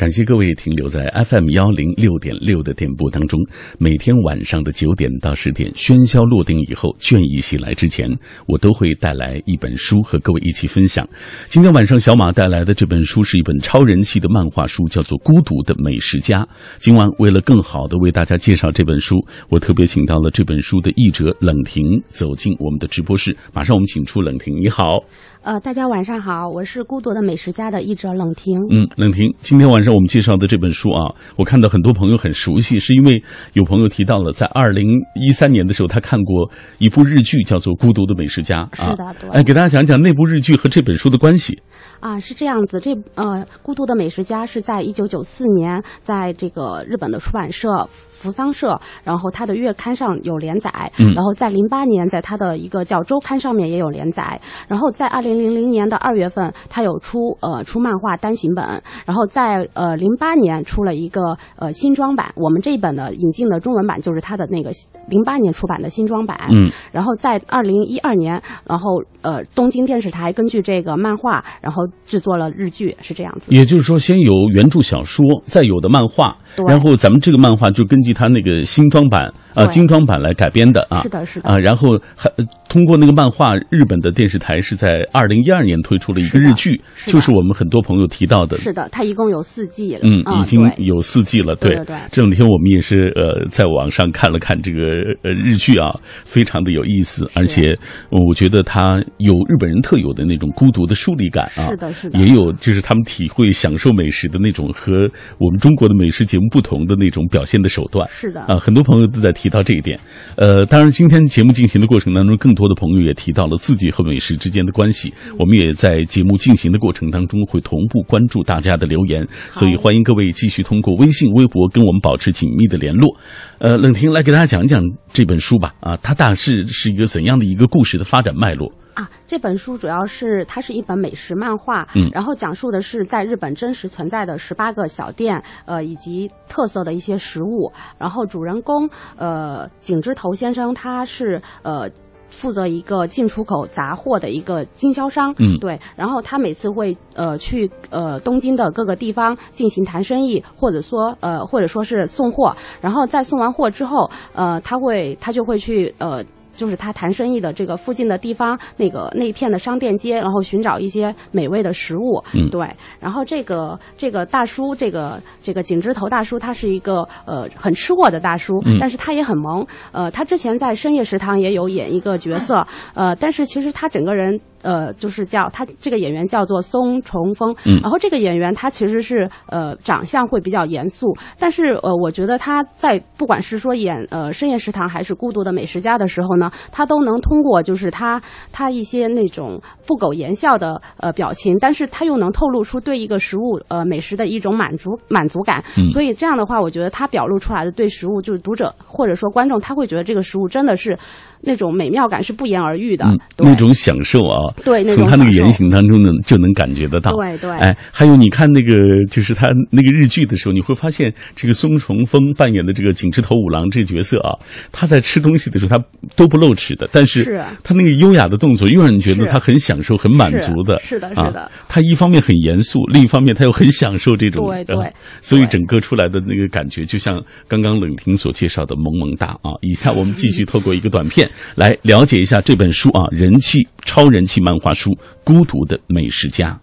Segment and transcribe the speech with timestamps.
[0.00, 3.38] 感谢各位停留在 FM 幺零六点六的电波当中。
[3.76, 8.08] 每天晚上的九点到十点，喧嚣落定以后，倦意袭来之前，
[8.46, 11.06] 我都会带来一本书和各位一起分享。
[11.50, 16.40] 今天晚上小马带来的这本书是一本超人气的漫画书，叫做《孤独的美食家》。
[16.78, 19.16] 今晚为了更好的为大家介绍这本书，
[19.50, 23.36] 我特别请到了这本书的译者冷婷走进我们的直播室。
[23.52, 25.00] 马上我们请出冷婷，你好。
[25.42, 28.58] 呃，大家晚上好，我是《孤独的美食家》的译者冷婷。
[28.70, 33.22] 嗯，冷婷，今天晚上我们介绍的这本书啊，我看到很多朋友很熟悉，是因为
[33.54, 34.86] 有朋友提到了，在二零
[35.20, 38.90] 一三年的时候，他看过一部日剧，叫做《孤独的美食家》啊。
[38.90, 41.60] 是的对哎，给大家讲讲那部日剧和这本书的关系。
[42.00, 64.70] 啊，是这样子，这呃，《孤独的美食家》是在一九九四年，在这个日本的出版社扶桑社，然后它的月刊上有连载，嗯然后在零八年，在它的一个叫周刊上面也有连载，然后在二零零零年的二月份，它有出呃出漫画单行本，然后在呃零八年出了一个呃新装版，我们这一本的引进的中文版就是它的那个
[65.06, 73.54] 零八年出版的新装版，嗯，然后在二零一二年，然后呃，东京电视台根据这个漫画，然后制作了日剧，是这样子。
[73.54, 76.36] 也就是说，先有原著小说，再有的漫画，
[76.68, 81.00] 然后咱们这个漫画就根据它那个新装版啊、精装版来改编的啊。
[81.02, 90.00] 是的是的啊，然后还呃通过那个漫画，日本的电视台是在二零一二年推出了一个日剧，是就是我们很多朋友提到的是的，它一共有四季了。
[90.02, 91.54] 嗯，已经有四季了。
[91.56, 94.80] 对对对这两天我们也是呃，在网上看了看这个
[95.22, 95.94] 呃日剧啊，
[96.24, 97.76] 非常的有意思，而且
[98.10, 101.70] 呃我觉得它有日本人特有的那种孤独的疏离感啊。
[101.70, 108.08] 是的是的也有就是他们体会享受美食的那种和我们中国的美食节目不同的那种表现的手段。
[108.10, 109.98] 是的啊，很多朋友都在提到这一点。
[110.34, 115.14] 呃，当然，今天节目进行的过程当中，更多的朋友也提到了自己和美食之间的关系。
[115.38, 123.16] 我们也在节目进行的过程当中会同步关注大家的留言，所以欢迎各位继续通过微信、微博跟我们保持紧密的联络。
[123.58, 125.74] 呃，冷婷来给大家讲一讲这本书吧。
[125.80, 128.72] 啊，它大致是一个怎样的一个故事的发展脉络？
[128.94, 137.70] 啊，这本书主要是它是一本美食漫画，嗯然后讲述的是在日本真实存在的十八个小店，呃，以及特色的一些食物。
[137.98, 141.90] 然后主人公呃井之头先生他是呃。
[142.32, 156.24] 负责一个进出口杂货的一个经销商，嗯对，然后他每次会呃去呃东京的各个地方进行谈生意，或者说呃或者说是送货，然后在送完货之后，呃他会他就会去呃
[156.60, 162.22] 就是他谈生意的这个附近的地方，那个那一片的商店街，然后寻找一些美味的食物。
[162.34, 162.68] 嗯对。
[163.00, 169.66] 然后这个这个大叔，这个这个井之头大叔，他是一个呃很吃货的大叔，嗯但是他也很萌。
[169.90, 174.38] 呃，他之前在深夜食堂也有演一个角色，呃，但是其实他整个人。
[174.62, 177.80] 呃，就是叫他这个演员叫做松重峰，嗯。
[177.80, 181.06] 然后这个演员他其实是呃长相会比较严肃，
[181.38, 188.20] 但是呃我觉得他在不管是说演呃深夜食堂还是孤独的美食家的时候呢，他都能通过就是他
[188.52, 195.88] 他一些那种不苟言笑的呃表情，但是他又能透露出对一个食物呃美食的一种满足满足感，嗯。
[195.88, 200.96] 所以这样的话，我觉得他表露出来的对食物就是读者或者说观众他会觉得这个食物真的是
[201.40, 207.12] 那种美妙感是不言而喻的，嗯，那种享受啊，对从他那个言行当中呢，就能感觉得到。
[207.12, 208.72] 对对哎，还有你看那个，
[209.10, 214.36] 就是他那个日剧的时候，你会发现这个松重丰扮演的这个井之头五郎这个角色啊，
[214.72, 215.84] 他在吃东西的时候他
[216.16, 220.78] 都不露齿的，但是是他那个优雅的动作又让你觉得他很享受、很满足的。
[220.80, 224.46] 是是的啊是的他一方面很严肃，另一方面他又很享受这种。
[224.46, 229.52] 对对呃所以整个出来的那个感觉，就像刚刚冷婷所介绍的萌萌哒啊。
[229.62, 234.91] 以下我们继续透过一个短片来了解一下这本书啊，人气超人气漫画书《
[235.23, 236.59] 孤独的美食家》。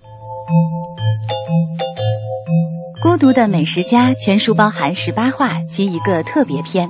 [3.02, 6.88] 孤独的美食家全书包含十八话及一个特别篇，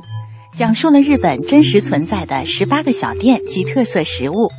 [0.55, 4.51] 讲述了日本真实存在的十八个小店及特色食物，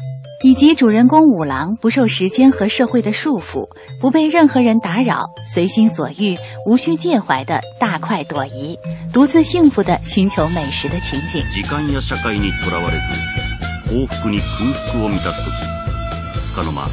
[0.43, 3.69] 以及主人公五郎不受时间和社会的束缚，
[4.01, 8.79] 不被任何人打扰，随心所欲，无需介怀的大快朵颐，
[9.13, 11.43] 独自幸福的寻求美食的情景。
[11.51, 13.03] 時間や社会にとらわれず
[13.93, 15.76] 幸福に空腹を満たす時つ
[16.57, 16.87] かの間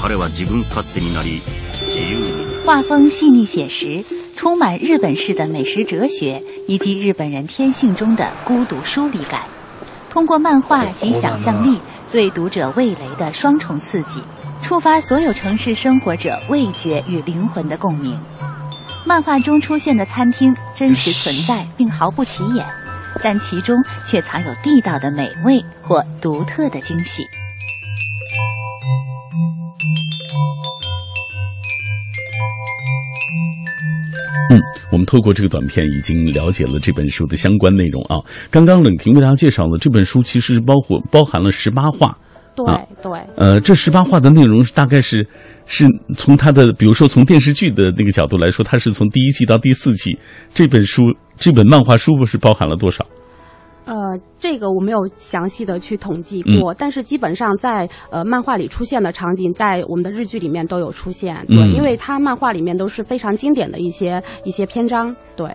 [0.00, 1.42] 彼は自分勝手になり
[1.86, 4.04] 自由に画风细腻写实，
[4.36, 9.42] 充满日本式的美食哲学以及日本人天性中的孤独疏离感。
[10.10, 11.78] 通过漫画及想象力，
[12.10, 14.22] 对读者味蕾的双重刺激，
[14.62, 18.18] 触发所有城市生活者味觉与灵魂的共鸣。
[19.04, 22.64] 漫画中出现的餐厅真实存在并毫不起眼，
[23.22, 23.76] 但其中
[24.06, 27.26] 却藏有地道的美味或独特的惊喜。
[34.49, 34.59] 嗯，
[34.91, 38.17] 我们透过这个短片已经了解了这本书的相关内容啊。
[38.49, 42.17] 刚刚冷婷为大家介绍了这本书，其实是包括包含了十八话。
[42.55, 45.25] 对啊对，呃，这十八话的内容是大概是
[45.65, 45.85] 是
[46.17, 50.17] 从它的，比如说从电视剧的那个角度来说，它是从第一季到第四季，
[50.53, 51.03] 这本书
[51.37, 53.05] 这本漫画书不是包含了多少？
[53.89, 53.95] 呃，
[54.37, 61.43] 这个我没有详细的去统计嗯过，但是基本上在呃漫画里出现的场景，在我们的日剧里面都有出现。
[61.47, 65.15] 对，嗯因为它漫画里面都是非常经典的一些一些篇章。
[65.35, 65.49] 对，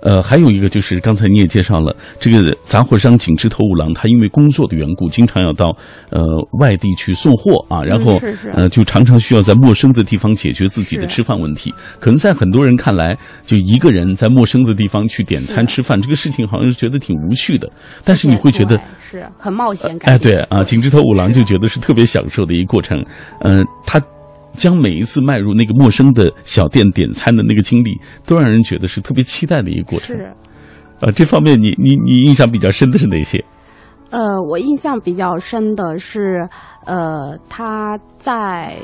[0.00, 5.76] 呃，还有一个就是刚才你也介绍了，这个杂货商井之头五郎，他因为工作的缘故，经常要到
[6.10, 6.22] 呃
[6.58, 11.72] 外地去送货啊，然后、嗯是是呃就常常需要在陌生的地方解决自己的吃饭问题。
[11.98, 17.70] 可能在很多人看来，就一个人在陌生的地方去点餐吃饭，这个事情好像是觉得挺无趣的，
[18.04, 18.80] 但是你会觉得。
[19.00, 20.14] 是很冒险感。
[20.14, 23.04] 哎，对啊，井之头五郎就觉得是特别享受的一个过程。
[23.40, 24.00] 嗯、他
[24.52, 30.16] 将每一次迈入那个陌生的小店点餐的那个经历，都让人觉得是特别期待的一个过程。
[30.16, 30.32] 是。
[31.00, 33.44] 啊，这方面你你你印象比较深的是哪些？
[34.10, 36.48] 呃，我印象比较深的是，
[36.86, 38.76] 呃，他在，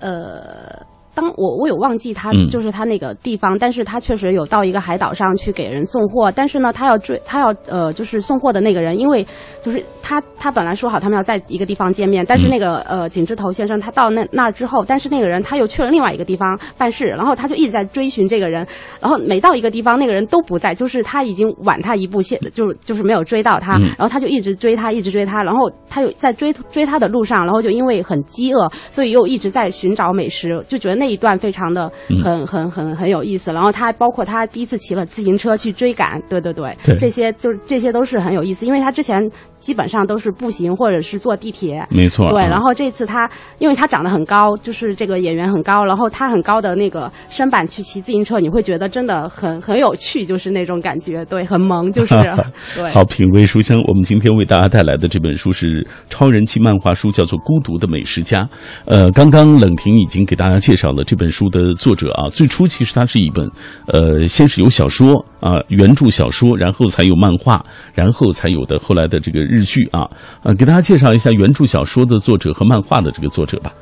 [0.00, 0.88] 呃。
[1.14, 2.48] 当我我有忘记他嗯。
[2.50, 9.24] 就是他那个地方，但是他确实有到一个海岛上去给人送货，但是呢，他要追他要呃就是送货的那个人，因为
[9.62, 18.66] 就是他他本来说好他们要在一个地方见面，但是那个呃景之头先生他到那那儿之后，但是那个人他又去了另外一个地方办事，然后他就一直在追寻这个人，
[19.00, 23.82] 然后每到一个地方那个人都不在，就是他已经晚他一步，现就是就是没有追到他，嗯。
[23.96, 32.20] 然后他就一直追他，一直追他，然后他又在追追他的路上，然后就因为很饥饿，所以又一直在寻找美食，就觉得那一段非常的嗯。
[32.22, 33.52] 很、很很很有意思。
[33.52, 36.96] 然后他包括他第一次骑了自行车去追赶，对对对，对。
[36.96, 39.28] 这些就是这些都是很有意思，因为他之前
[39.60, 52.14] 基本上都是步行或者是坐地铁，没错，对，啊然后这次他，因为他长得很高，就是这个演员很高，然后他很高的那个身板去骑自行车，你会觉得真的很很有趣，就是那种感觉，对，很萌，就是
[52.74, 52.90] 对。
[52.90, 53.78] 好，品味书香。
[53.86, 58.42] 我们今天为大家带来的这本书是超人气漫画书，叫做《孤独的美食家》。
[58.84, 62.28] 呃，刚刚冷婷已经给大家介绍了这本书的作者啊。
[62.30, 63.50] 最初其实它是一本，
[63.86, 67.64] 呃，先是有小说啊、原著小说，然后才有漫画，
[67.94, 70.08] 然后才有的后来的这个日剧啊。
[70.42, 73.72] 呃，给大家介绍一下原著小说的作者和漫画的这个作者吧。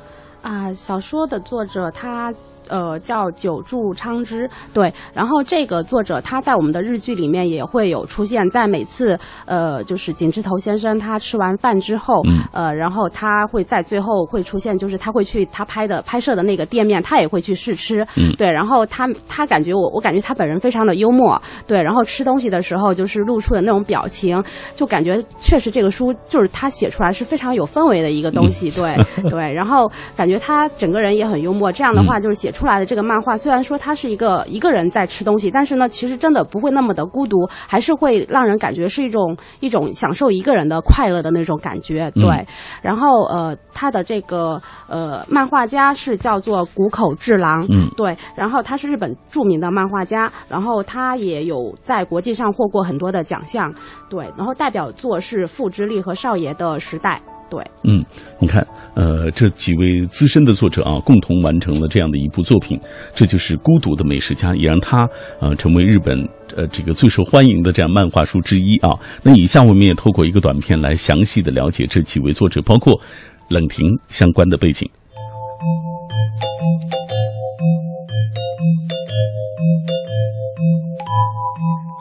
[0.42, 2.32] 啊，小说的作者他
[2.68, 18.34] 呃叫久住昌之，对，然后这个作者他在我们的日剧里面也会有出现，在每次呃就是井之头先生他吃完饭之后，嗯呃，然后他会在最后会出现，就是他会去他拍的拍摄的那个店面，他也会去试吃，嗯。
[18.36, 24.44] 对，然后他他感觉我我感觉他本人非常的幽默，对，然后吃东西的时候就是露出的那种表情，
[24.76, 28.94] 就感觉确实这个书就是他写出来是非常有氛围的一个东西，对
[29.30, 42.24] 对，然后感觉他整个人也很幽默，这样的话就是写出来的这个漫画，虽然说他是一个一个人在吃东西，但是呢，其实真的不会那么的孤独，还是会让人感觉是一种一种享受一个人的快乐的那种感觉，对。
[42.24, 42.46] 嗯
[42.82, 47.88] 然后呃，他的这个呃漫画家是叫做谷口治郎，嗯。
[47.96, 53.72] 对，然后他是日本著名的漫画家，然后他也有在国际上获过很多的奖项，
[54.08, 58.04] 对，然后代表作是《父之力》和《少爷的时代》，对，嗯，
[58.40, 62.78] 你看，呃，这几位资深的作者啊，共同完成了这样的一部作品，
[63.14, 65.08] 这就是《孤独的美食家》，也让他
[65.40, 66.18] 呃成为日本
[66.56, 68.90] 呃这个最受欢迎的这样漫画书之一啊。
[69.22, 73.00] 那以下我们也透过一个短片来详细的了解这几位作者，包括
[73.48, 74.86] 冷婷相关的背景。《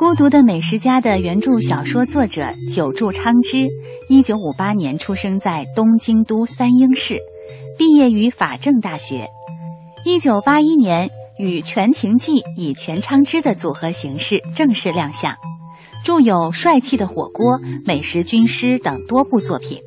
[0.07, 3.67] 孤独的美食家》的原著小说作者久住昌之，
[4.07, 7.19] 一九五八年出生在东京都三鹰市，
[7.77, 9.27] 毕业于法政大学。
[10.05, 15.35] 一九八一年与全情纪以全昌之的组合形式正式亮相，
[16.05, 19.79] 著有《帅气的火锅》《美食军师》等多部作品。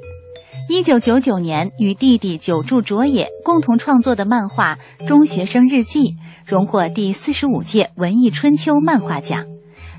[0.68, 6.08] 一九九九年，与弟弟久住卓也共同创作的漫画《中学生日记》
[6.44, 9.46] 荣获第四十五届文艺春秋漫画奖。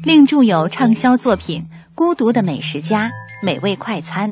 [0.04, 1.62] 另著有畅销作品
[1.94, 3.06] 《孤独的美食家》
[3.44, 4.32] 《美味快餐》，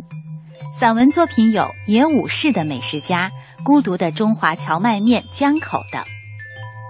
[0.74, 3.30] 散文作品有《野武士的美食家》
[3.64, 6.04] 《孤独的中华荞麦面江口》等。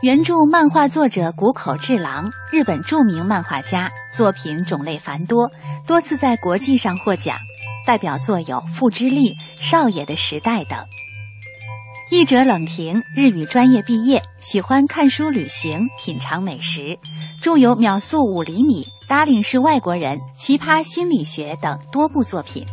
[0.01, 5.51] 原著漫画作者谷口治郎，日本著名漫画家，作品种类繁多，
[5.85, 7.37] 多次在国际上获奖，
[7.85, 10.79] 代表作有《父之力》《少爷的时代》等。
[12.11, 16.97] 译者冷婷，日语专业毕业，喜欢看书、旅行、品尝美食，
[17.39, 22.65] 著有《秒速五厘米》《Darling 是外国人》《奇葩心理学》等多部作品。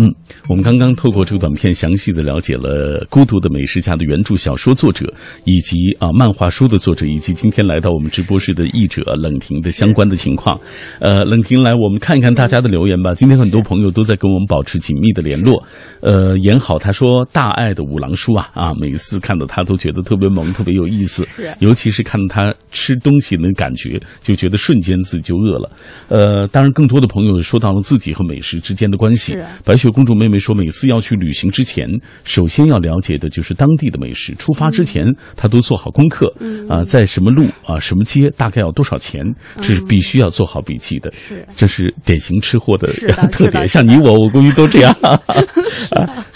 [0.00, 0.08] 嗯，
[0.48, 5.12] 我们刚刚透过这个短片，详细的了解了《孤独的美食家》的原著小说作者，
[5.44, 10.56] 以及啊漫画书的作者，以及今天来到我们直播室的译者冷婷的相关的情况。
[11.00, 13.12] 呃，冷婷来，我们看一看大家的留言吧。
[13.12, 15.60] 今天很多朋友都在跟我们保持紧密的联络。
[16.00, 21.26] 呃，严好他说大爱的五郎叔啊啊，每次看到他都觉得特别萌，特别有意思。
[21.34, 25.70] 是尤其是看到他吃东西那感觉，就觉得瞬间自己就饿了。
[26.06, 29.44] 呃，当然更多的朋友说到了自己和美食之间的关系是。
[29.64, 31.86] 白雪公主妹妹说，每次要去旅行之前，
[32.24, 34.34] 首先要了解的就是当地的美食。
[34.34, 35.04] 出发之前，
[35.36, 36.32] 她都做好功课，
[36.68, 39.22] 啊、在什么路啊、什么街，大概要多少钱，
[39.56, 41.12] 这是必须要做好笔记的。
[41.12, 42.88] 是这是典型吃货的
[43.32, 43.66] 特点。
[43.66, 44.92] 像你我，我估计都这样。
[45.02, 45.18] 啊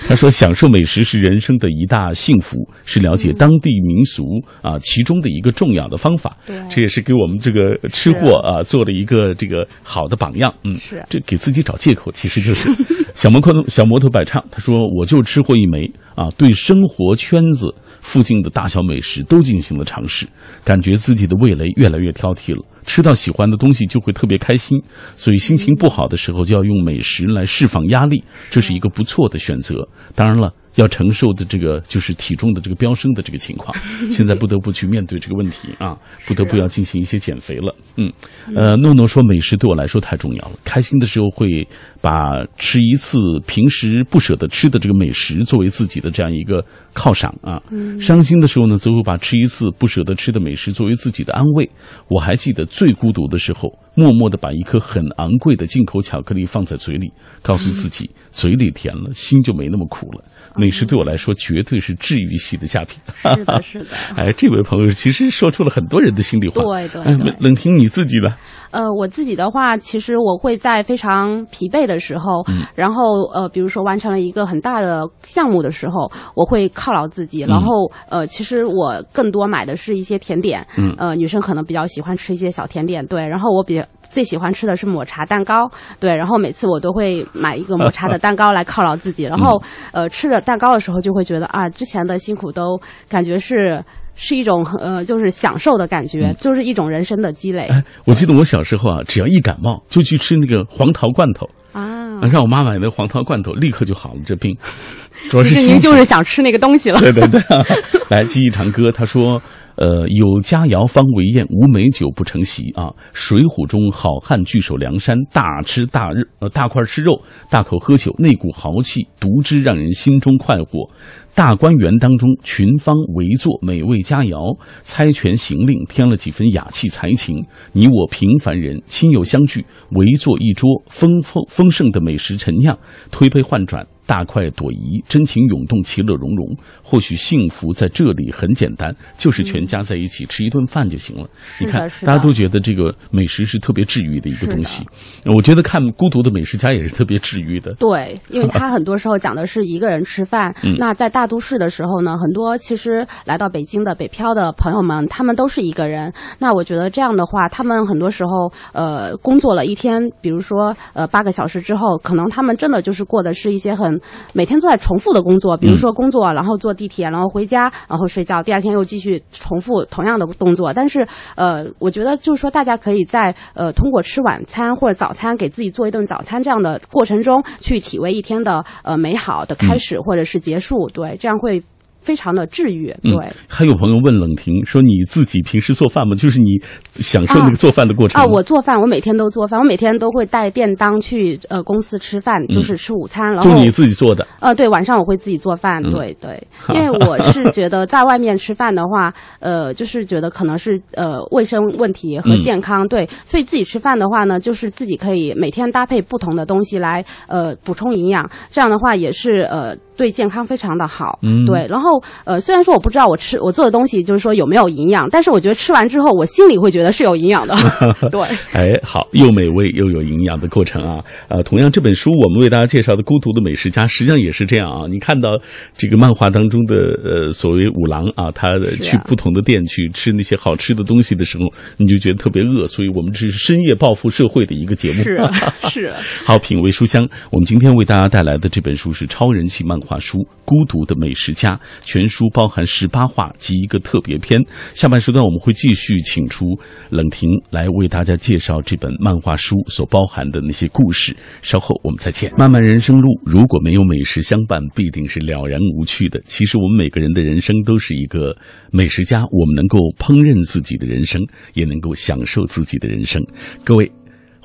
[0.08, 4.24] 他说，享受美食是人生的一大幸福，是了解当地民俗
[4.60, 6.36] 啊其中的一个重要的方法。
[6.46, 10.52] 对这也是给我们这个吃货啊做了一个这个好的榜样。
[10.64, 12.68] 嗯，是这给自己找借口，其实就是
[13.14, 14.42] 小摩托小摩托摆唱。
[14.50, 20.26] 他说：“我就吃货一枚啊，对生活圈子附近的大小美食都进行了尝试，
[20.64, 22.64] 感觉自己的味蕾越来越挑剔了。
[22.84, 24.82] 吃到喜欢的东西就会特别开心，
[25.16, 29.88] 所以心情不好的时候就要用美食来释放压力，这是一个不错的选择。
[30.14, 33.76] 当然了。”要承受的这个就是体重的这个飙升的这个情况，
[34.10, 37.74] 现在不得不去面对这个问题啊，不得不要进行一些减肥了。
[37.96, 38.12] 嗯，
[38.56, 41.66] 呃，诺诺说美食对我来说太重要了，开心的时候会
[42.00, 46.64] 把吃一次平时不舍得吃的这个美食作为自己的这样一个
[46.94, 47.60] 犒赏啊。
[48.00, 51.68] 伤心的时候呢，则会把吃一次不舍得吃的美食作为自己的安慰。
[52.08, 60.24] 我还记得最孤独的时候，默默的把一颗很昂贵的进口巧克力放在嘴里，告诉自己嘴里甜了，心就没那么苦了。
[60.56, 63.00] 美食对我来说绝对是治愈系的佳品。
[63.34, 63.96] 是的，是的。
[64.16, 66.62] 哎，这位朋友其实说出了很多人的心里话。
[66.76, 68.28] 哎对对对冷听你自己的。
[68.70, 77.40] 呃，我自己的话，其实我会在非常疲惫的时候，嗯然后呃，比如说完成了一个很大的项目的时候，我会犒劳自己。
[77.40, 83.26] 然后呃，其实我更多买的是一些甜点，嗯呃，女生可能比较喜欢吃一些小甜点，对。
[83.26, 83.81] 然后我比较
[84.12, 86.14] 最喜欢吃的是抹茶蛋糕，对。
[86.14, 89.24] 然后每次我都会买一个抹 茶的蛋糕来犒劳自己。
[89.24, 89.60] 然后
[89.92, 92.78] 呃，吃着蛋糕的时候就会觉得啊，之前的辛苦都
[93.08, 93.82] 感觉是。
[94.14, 97.62] 是一种呃，就是享受的感觉，就是一种人生的积累。
[97.70, 104.54] 哎，我记得我小时候啊，只要一感冒就去吃那个黄桃罐头，啊，让我妈买的黄桃罐头，立刻就好了这病。
[105.30, 107.00] 主要其实您就是想吃那个东西了。
[107.00, 107.40] 对对对，
[108.10, 109.40] 来记忆长歌，他说。
[109.82, 112.84] 呃，有佳肴方为宴，无美酒不成席啊！
[113.12, 117.20] 《水浒》中好汉聚首梁山，大吃大肉，呃，大块吃肉，
[117.50, 120.88] 大口喝酒，那股豪气，独之让人心中快活。
[121.34, 127.44] 大观园当中，群芳围坐，美味佳肴，猜拳行令，添了几分雅气才情。
[127.72, 132.78] 你我平凡人，亲友相聚，围坐一桌，丰丰丰盛的美食陈酿，
[133.10, 133.84] 推杯换盏。
[134.06, 136.56] 大快朵颐，真情涌动，其乐融融。
[136.82, 141.28] 或许幸福在这里很简单，就是全家在一起吃一顿饭就行了。
[141.60, 144.84] 你看，大家都觉得这个美食是特别治愈的一个东西。
[145.24, 147.72] 我觉得看《孤独的美食家》也是特别治愈的。
[147.74, 150.54] 对，因为他很多时候讲的是一个人吃饭。
[150.64, 156.12] 嗯那在大都市的时候呢，很多其实来到北京的北漂的朋友们，他们都是一个人。
[156.38, 163.91] 那我觉得这样的话，他们很多时候呃工作了一天，比如说呃八个小时之后，可能他们真的就是过的是一些很
[164.32, 170.72] 每天都在重复的工作，比如说工作，然后坐地铁，然后回家，然后睡觉，第二天又继续重复同样的动作。
[170.72, 171.06] 但是
[171.36, 181.62] 呃，我觉得就是说，大家可以在呃通过吃晚餐或者早餐给自己做一顿早餐这样的过程中，去体味一天的呃美好的开始或者是结束，对，这样会
[182.02, 183.12] 非常的治愈，对。
[183.14, 186.14] 嗯，还有朋友问冷婷说：“你自己平时做饭吗？
[186.14, 186.46] 就是你
[186.92, 194.26] 享受那个做饭的过程啊，吗我做饭，我每天都做饭，我每天都会带便当去呃公司吃饭，就是吃午餐，然后嗯就你自己做的。
[194.40, 211.18] 呃，对，晚上我会自己做饭，嗯对对， 因为我是觉得在外面吃饭的话，呃，就是觉得可能是呃卫生问题和嗯健康，对，所以自己吃饭的话呢，就是自己可以每天搭配不同的东西来呃补充营养，这样的话也是呃对健康非常的好。
[211.22, 211.66] 嗯对。
[211.68, 217.54] 然后呃，虽然说我不知道我吃我做的东西就是说有没有营养，但是我觉得吃完之后，我心里会觉得是有营养的。
[218.10, 218.20] 对。
[218.52, 221.02] 哎，好，又美味又有营养的过程啊！
[221.28, 224.86] 呃，同样这本书我们为大家介绍的《孤独的美食家》，实际上也是这样啊。
[224.88, 225.28] 你看到
[225.76, 231.44] 这个漫画当中的呃所谓五郎啊，他去不同的店去吃那些好吃的东西的时候，
[231.76, 235.02] 你就觉得特别饿，所以我们这是深夜报复社会的一个节目。
[235.02, 235.30] 是啊
[235.68, 244.42] 是啊， 好，品味书香，我们今天为大家带来的这本书是超人气漫画画书《孤独的美食家》，全书包含十八话及一个特别篇。
[244.74, 246.58] 下半时段我们会继续请出
[246.88, 251.14] 冷婷来为大家介绍这本漫画书所包含的那些故事。
[251.42, 252.32] 稍后我们再见。
[252.38, 256.18] 漫漫人生路，如果没有美食相伴，必定是了然无趣的。
[256.24, 258.34] 其实我们每个人的人生都是一个
[258.70, 261.20] 美食家，我们能够烹饪自己的人生，
[261.52, 263.22] 也能够享受自己的人生。
[263.62, 263.92] 各位。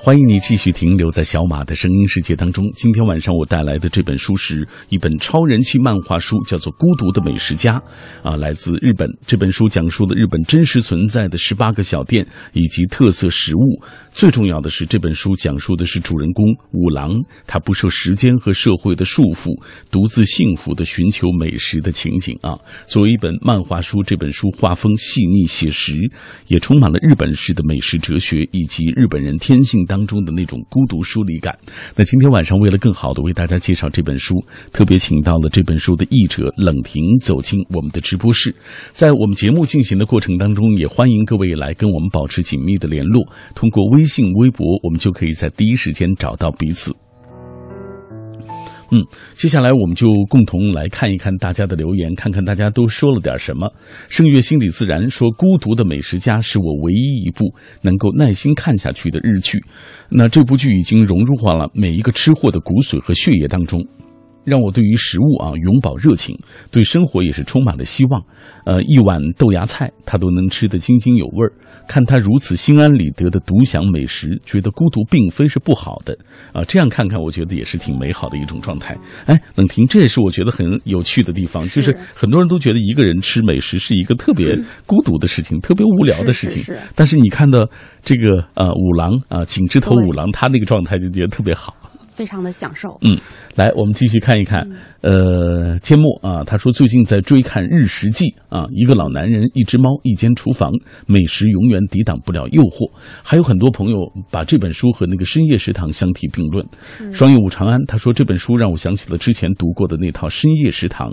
[0.00, 2.64] 欢迎你继续停留在小马的声音世界当中。
[2.76, 7.82] 今天晚上我带来的这本书是一本超人气漫画书，叫做《孤独的美食家》，
[8.28, 9.10] 啊，来自日本。
[9.26, 13.82] 这本书讲述了日本真实存在的十八个小店以及特色食物。
[14.12, 17.12] 最重要的是，这本书讲述的是主人公五郎，
[17.44, 19.50] 他不受时间和社会的束缚，
[19.90, 22.56] 独自幸福的寻求美食的情景啊。
[22.86, 25.96] 作为一本漫画书，这本书画风细腻写实，
[26.46, 31.58] 也充满了日本式的美食哲学以及日本人天性当中的那种孤独疏离感。
[31.96, 34.34] 那今天晚上为了更好的为大家介绍这本书，
[34.72, 38.54] 特别请到了这本书的译者冷婷走进我们的直播室。
[38.92, 46.94] 在我们节目进行的过程当中，也欢迎各位来跟我们保持紧密的联络，通过微信、微博，我们就可以在第一时间找到彼此。
[48.90, 49.04] 嗯，
[49.34, 53.70] 接下来我们就共同来看一看大家的留言，看看大家都说了点什么。
[54.08, 59.58] 圣月心理自然说，《孤独的美食家》是我唯一一部能够耐心看下去的日剧。
[60.08, 63.86] 那这部剧已经融入化了每一个吃货的骨髓和血液当中。
[64.48, 66.36] 让我对于食物啊永葆热情，
[66.70, 68.22] 对生活也是充满了希望。
[68.64, 71.52] 呃，一碗豆芽菜他都能吃得津津有味儿。
[71.86, 76.16] 看他如此心安理得的独享美食，觉得孤独并非是不好的
[76.52, 76.62] 啊。
[76.64, 78.94] 这样看看，我觉得也是挺美好的一种状态。
[79.24, 86.58] 哎，冷婷，这也是我觉得很有趣的地方，就是很多人都觉得一个人吃美食是一个特别孤独的事情，特别无聊的事情。
[86.58, 87.66] 是是是但是你看到
[88.02, 91.74] 这个呃五郎啊，井之头五郎，他那个状态就觉得特别好。
[92.18, 92.98] 非常的享受。
[93.02, 93.16] 嗯，
[93.54, 94.68] 来，我们继续看一看。
[95.02, 100.72] 呃，阡陌啊，他说最近在追看《日食记》啊，一个老男人，一只猫，一间厨房，
[101.06, 102.90] 美食永远抵挡不了诱惑。
[103.22, 103.98] 还有很多朋友
[104.32, 106.66] 把这本书和那个深夜食堂相提并论。
[107.12, 111.08] 双叶舞长安他说这本书让我想起了之前读过的那套《深夜食堂》，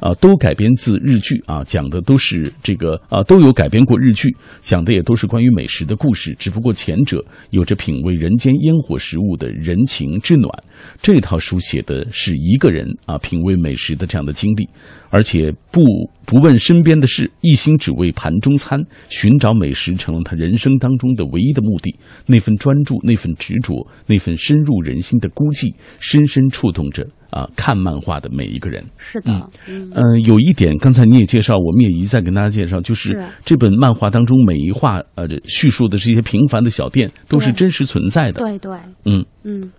[0.00, 10.64] 啊，都改编自日剧啊，讲的都是这个啊，都有改编过日剧，讲的也都是关于美食的故事，只不过前者有着品味人间烟火食物的人情之暖，
[11.00, 14.68] 这套书写的是一个人啊品味美食的这样的经历，
[15.10, 15.82] 而且不
[16.24, 21.94] 不问身边的事，一心只为盘中餐，寻找美食成了他人生当中的唯一的目的。
[22.26, 28.84] 那份专注，那份执着，那份深入人心的孤寂，深深触动着啊看漫画的每一个人。
[28.96, 38.40] 是的，嗯，嗯、有一点，刚才你也介绍，我们也一再跟大家介绍，就是是这本漫画当中每一画呃叙述的这些平凡的小店都是真实存在的。
[38.40, 39.70] 对对，嗯，嗯，是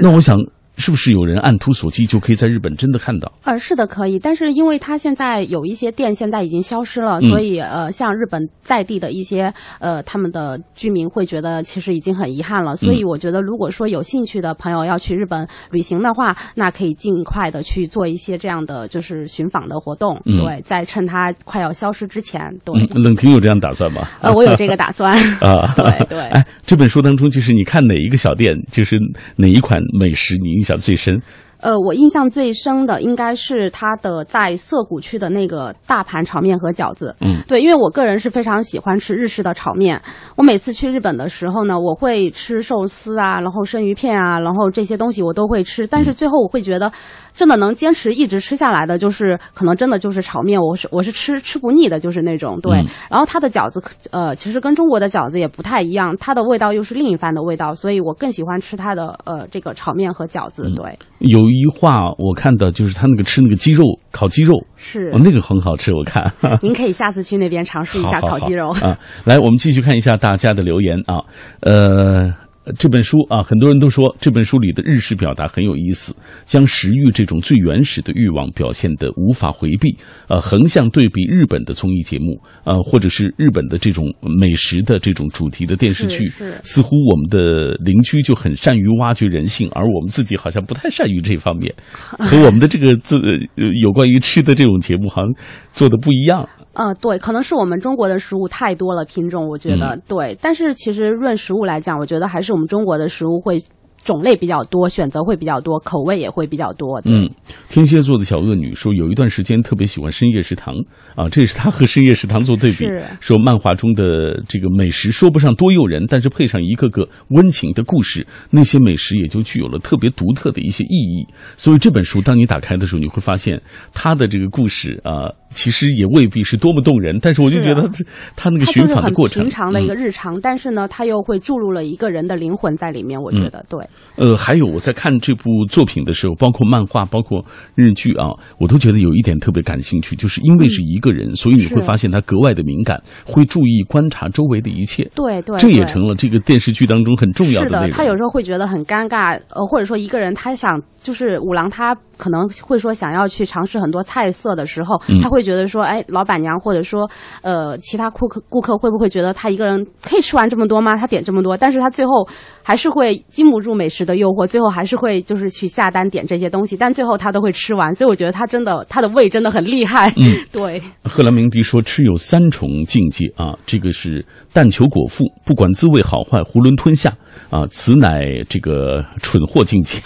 [0.00, 0.36] 那我想，
[0.78, 3.30] 是不是有人按图索骥就可以在日本真的看到？
[3.42, 7.28] 呃，是的，可以，但是因为它现在有一些店现在已经消失了，嗯。
[7.28, 20.38] 所以呃，像日本在地的一些呃他们的居民会觉得其实已经很遗憾了，所嗯以我觉得如果说有兴趣的朋友要去日本旅行的话，那可以尽快的去做一些这样的就是寻访的活动，嗯。
[20.38, 24.06] 对，在趁它快要消失之前，对，嗯，冷婷有这样打算吗？
[24.22, 26.20] 呃，我有这个打算， 啊，对对。
[26.28, 28.96] 哎，这本书当中，就是你看哪一个小店，就是
[29.36, 31.22] 哪一款美食你印象最深？
[31.60, 37.14] 呃，我印象最深的应该是他的在涩谷区的那个大盘炒面和饺子。
[37.20, 40.00] 嗯，对，因为我个人是非常喜欢吃日式的炒面。
[40.36, 45.86] 我每次去日本的时候呢，我会吃寿司啊，然后生鱼片啊，然后这些东西我都会吃。
[45.86, 46.90] 但是最后我会觉得，
[47.34, 52.78] 真的能坚持一直吃下来的，就是可能真的就是炒面，我是我是吃吃不腻的，就是那种对。
[52.78, 60.70] 嗯然后它的饺子，呃，其实跟中国的饺子也不太一样，它的味道又是另一番的味道，所以我更喜欢吃它的呃这个炒面和饺嗯子。
[60.76, 65.10] 对，有一化我看到，就是他那个吃那个鸡肉烤鸡肉，是。
[65.12, 66.30] 哦，那个很好吃，我看。
[66.62, 68.72] 您可以下次去那边尝试一下烤鸡肉。
[68.72, 68.98] 好啊！
[69.24, 71.20] 来，我们继续看一下大家的留言啊。
[71.60, 72.32] 呃
[72.76, 79.96] 这本书啊，很多人都说这本书里的日式表达很有意思，将食欲这种最原始的欲望表现得无法回避。
[80.28, 86.26] 呃，横向对比日本的综艺节目，呃，或者是日本的这种美食的这种主题的电视剧，
[86.64, 91.72] 似乎我们的邻居就很善于挖掘人性，而我们自己好像不太善于这方面，
[92.18, 95.32] 和我们的这个自呃有关于吃的这种节目好像
[95.72, 96.48] 做的不一样。
[96.74, 100.36] 嗯，对，可能是我们中国的食物太多了，品种我觉得、嗯对。
[100.40, 103.58] 但是其实论食物来讲，我觉得还是我们中国的食物会
[104.04, 106.98] 种类比较多，选择会比较多，口味也会比较多。
[107.04, 107.28] 嗯，
[107.68, 110.74] 天蝎座的小恶女说，有一段时间特别喜欢深夜食堂
[111.14, 121.26] 啊，这也是她和深夜食堂做对比是，说漫画中的这个美食说不上多诱人，但是配上一个个温情的故事，那些美食也就具有了特别独特的一些意义。
[121.56, 123.60] 所以这本书，当你打开的时候，你会发现
[123.92, 128.04] 它的这个故事啊，其实也未必是多么动人，但是我就觉得它
[128.36, 133.18] 它那个寻访的过程，平常的一个嗯日常，但是呢，他又会注入了一个人的灵魂在里面。
[133.20, 133.84] 我嗯觉得、对。
[134.16, 145.08] 呃，还有我在看这部作品的时候，包括漫画，包括日剧啊，我都觉得有一点特别感兴趣，就是因为是一个人，所以你会发现他格外的敏感，会注意观察周围的一切。
[145.16, 147.88] 对对，这也成了这个电视剧当中很重要是的。
[147.88, 157.08] 他有时候会觉得很尴尬，呃，或者说一个人他想，就是五郎他可能会说想要去尝试很多菜色的时候，嗯他会觉得说，哎，老板娘或者说
[157.42, 160.96] 呃其他顾客顾客会不会觉得他一个人可以吃完这么多吗？
[160.96, 162.28] 他点这么多，但是他最后
[162.62, 170.82] 还是会经不住美食的诱惑，最后还是会就是去下单点这些东西，但最后他都会吃完，所以我觉得他真的他的胃真的很厉害，嗯 对。
[171.04, 177.12] 赫兰明迪说：“吃有三重境界啊，这个是但求果腹，不管滋味好坏，囫囵吞下
[177.50, 179.98] 啊，此乃这个蠢货境界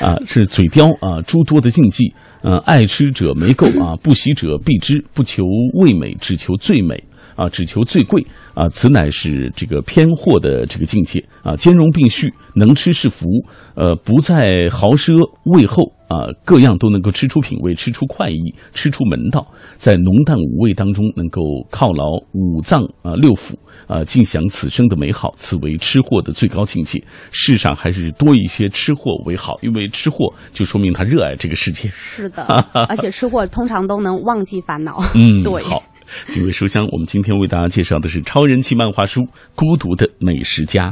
[0.00, 2.12] 啊，是嘴刁啊，诸多的禁忌。
[2.42, 5.42] 呃，爱吃者没够啊， 不喜者必之，不求
[5.74, 7.02] 味美，只求最美。”
[7.34, 13.26] 啊，只求最贵啊，此乃是这个偏货的这个境界啊，兼容并蓄，能吃是福，
[13.74, 15.14] 呃，不在豪奢
[15.44, 19.46] 味厚啊，各样都能够吃出品味，吃出快意，吃出门道，
[19.76, 23.54] 在浓淡五味当中能够犒劳五脏啊六腑
[23.86, 27.02] 啊，尽享此生的美好，此为吃货的最高境界。
[27.30, 31.88] 世上还是多一些吃货为好，因为吃货就说明他热爱这个世界。
[31.88, 32.44] 是的，
[32.88, 35.02] 而且吃货通常都能忘记烦恼。
[35.14, 35.82] 嗯，对好。
[36.26, 39.20] 品味书香，我们今天为大家介绍的是超人气漫画书
[39.54, 40.88] 《孤独的美食家》。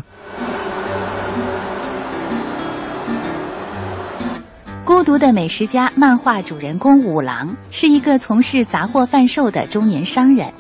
[5.00, 10.52] 孤独的美食家漫画主人公五郎是一个从事杂货贩售的中年商人，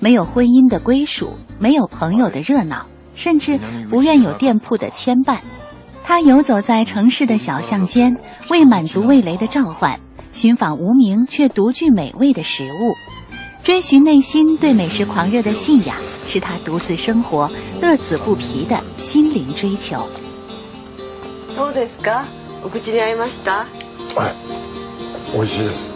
[0.00, 5.38] 没有婚姻的归属，没有朋友的热闹，甚至不愿有店铺的牵绊。
[6.04, 8.16] 他游走在城市的小巷间，
[8.50, 9.98] 为满足味蕾的召唤，
[10.32, 12.94] 寻访无名却独具美味的食物。
[13.62, 17.48] 追寻内心对美食狂热的信仰，是他独自生活、
[17.80, 20.04] 乐此不疲的心灵追求。
[21.56, 22.24] どうですか
[22.64, 23.66] お口に合いました
[24.16, 24.34] はい
[25.34, 25.90] 美味しいです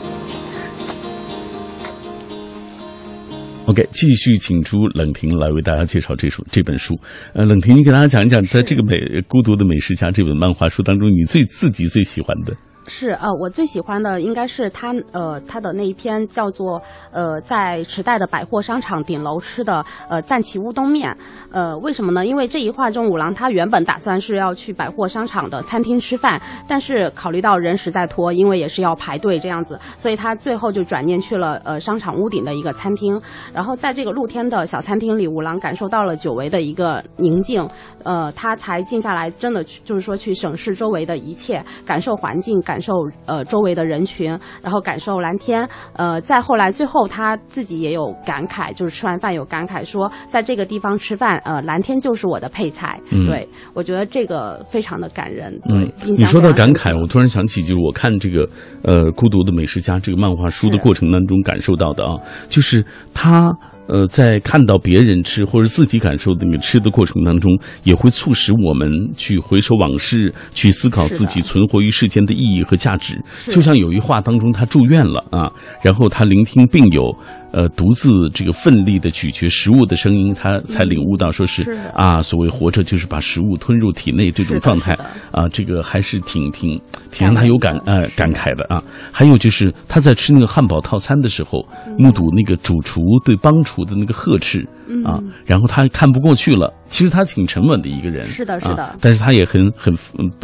[3.66, 6.96] OK，继续请出冷婷来为大家介绍这首这本书。
[7.34, 8.94] 呃，冷婷，你给大家讲一讲，在这个美《
[9.26, 12.56] 孤独的美食家》这本漫画书当中，你最自己最喜欢的。
[12.87, 21.15] 是呃，我最喜欢的应该是他呃他的那一篇叫做呃在池袋的百货商场顶楼吃的呃赞岐乌冬面。
[21.51, 22.25] 呃，为什么呢？
[22.25, 33.19] 因为这一话中五郎他原本打算是要去百货商场的餐厅吃饭，但是考虑到人实在多，因为也是要排队这样子，所以他最后就转念去了呃商场屋顶的一个餐厅。
[33.53, 37.67] 然后在这个露天的小餐厅里，五郎感受到了久违的一个宁静，
[38.03, 42.93] 呃，他才静下来，真的去就是说去审视周围的一切，感受环境，感受
[43.25, 45.67] 呃周围的人群，然后感受蓝天。
[45.93, 52.99] 呃，再后来最后他自己也有感慨，就是吃完饭有感慨说，在这个地方吃饭，呃，蓝天就是我的配菜。
[53.11, 55.59] 嗯对我觉得这个非常的感人。
[55.67, 58.47] 对，嗯，你说到感慨，我突然想起，就是我看这个
[58.83, 63.51] 呃《孤独的美食家》这个漫画书的过程当中感受到的啊，就是他。
[63.87, 67.51] 呃，在看到别人吃或者自己感受的那个吃的过程当中，
[67.83, 73.21] 也会促使我们去回首往事，去思考自己存活于世间的意义和价值。
[73.47, 75.51] 就像有一话当中，他住院了啊，
[75.83, 77.13] 然后他聆听病友
[77.51, 84.93] 呃独自这个奋力的咀嚼食物的声音，他才领悟到说是,、是啊，所谓活着就是把食物吞入体内这种状态
[85.31, 86.77] 啊，这个还是挺挺
[87.11, 88.81] 挺让他有感呃感慨的啊。
[89.11, 96.73] 还有就是他在吃那个汉堡套餐的时候，目睹那个主厨对帮厨的那个呵斥嗯啊，然后他看不过去了。
[96.91, 99.95] 其实他挺沉稳的一个人，是的是的啊但是他也很很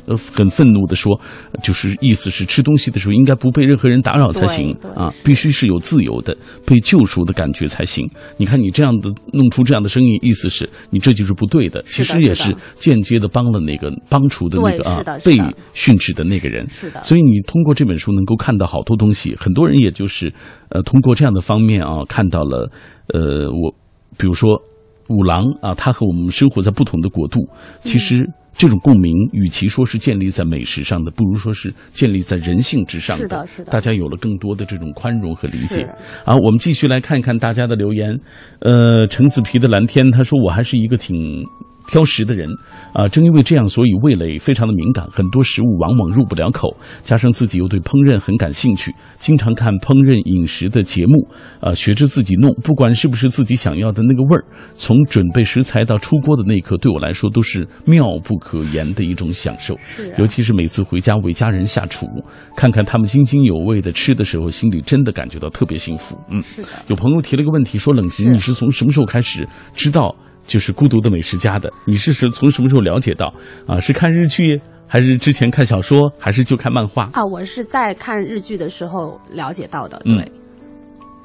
[0.05, 1.19] 呃很愤怒的说，
[1.61, 6.33] 就是意思是吃东西的时候应该不被任何人打扰才行啊，必须是有自由的、
[6.65, 8.09] 被救赎的感觉才行。
[8.37, 15.37] 你看你这样的弄出这样的声音，意思是你这就是不对的，其实也是间接的帮了那个帮厨的那个啊被
[15.73, 16.65] 训斥的那个人。
[16.69, 20.33] 是的所以你通过这本书能够看到好多东西，很多人也就是
[20.69, 22.71] 呃通过这样的方面啊看到了
[23.13, 23.75] 呃我
[24.17, 24.61] 比如说
[25.09, 27.47] 五郎啊，他和我们生活在不同的国度，
[27.83, 28.27] 其实。
[28.59, 35.95] 这种共鸣，与其说是建立在美食上的，不如说是建立在人性之上是的是的大家有了更多的这种宽容和理解是。
[36.25, 38.19] 好，我们继续来看一看大家的留言。
[38.61, 41.45] 呃，橙子皮的蓝天他说：“我还是一个挺
[41.87, 42.47] 挑食的人
[42.93, 46.75] 啊、正因为这样，所以味蕾非常的敏感，很多食物往往入不了口。
[47.03, 51.27] 加上自己又对烹饪很感兴趣，经常看烹饪饮食的节目，
[51.59, 54.43] 啊，学着自己弄，不管是不是自己想要的那个味儿，
[54.75, 59.77] 从准备食材到出锅的那一刻，对我来说都是妙不可言的一种享受。
[59.83, 62.07] 是啊尤其是每次回家为家人下厨，
[62.55, 66.19] 看看他们津津有味的吃的时候，心里真的感觉到特别幸福。
[66.31, 66.69] 嗯，是的。
[66.87, 70.15] 有朋友提了个问题，说冷是婷，你是从什么时候开始知道
[70.47, 71.71] 就是《孤独的美食家》的？
[71.85, 73.31] 你是是从什么时候了解到？
[73.67, 77.09] 啊，是看日剧，还是之前看小说，还是就看漫画？
[77.11, 80.31] 啊，我是在看日剧的时候了解到的，嗯对。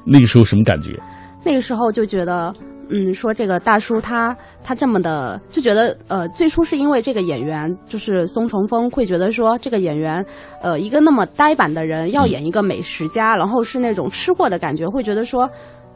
[0.05, 0.91] 那个时候什么感觉？
[1.45, 2.53] 那个时候就觉得，
[2.89, 10.23] 嗯，说这个大叔他他这么的，就觉得呃，最初是因为这个演员就是松重丰，会觉得说这个演员，
[10.61, 15.49] 呃，一个那么呆板的人要演一个美食家，然后是那种吃货的感觉，会觉得说，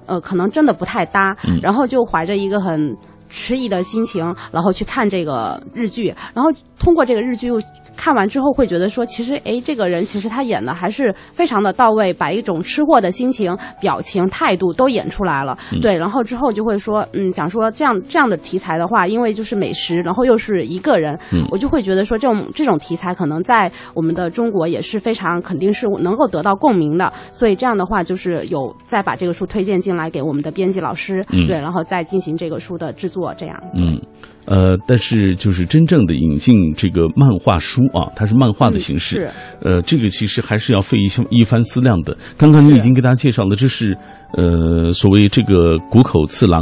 [0.05, 2.95] 呃，可能真的不太搭，嗯然后就怀着一个很。
[3.29, 7.61] 迟疑的心情，然后去看这个日剧，然后通过这个日剧又
[7.95, 15.57] 看完之后，会觉得说，其实哎，这个人其实他演的还是非常的到位，把一种吃货的心情、表情、态度都演出来了。
[15.81, 21.17] 对，然后之后就会说，嗯，想说这样这样的题材的话，因为就是美食，然后又是一个人，
[21.49, 27.11] 我就会觉得说，这种这种题材可能在我们的中国也是非常肯定是能够得到共鸣的。
[27.31, 33.63] 所以这样的话，就是有再把这个书推荐进来给我们的编辑老师，嗯对，然后再进行这个书的制作，这样。
[33.73, 33.99] 嗯，
[34.45, 39.32] 呃，但是就是真正的引进这个漫画书啊，它是漫画的形式，嗯是
[39.69, 42.15] 呃，这个其实还是要费一些一番思量的。
[42.38, 43.97] 刚刚你已经给大家介绍了，这是
[44.34, 46.62] 呃所谓这个谷口次郎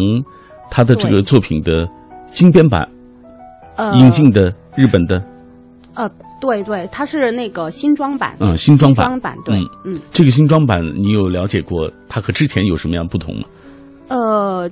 [0.71, 1.87] 他的这个作品的
[2.27, 2.87] 精编版
[3.75, 5.21] 呃，引进的日本的，
[5.93, 6.09] 呃，
[6.41, 13.43] 对对，它是那个新装版，嗯新装版新装版，对，嗯嗯，这个新装版你有了解过它和之前有什么样不同吗？
[14.07, 14.69] 呃。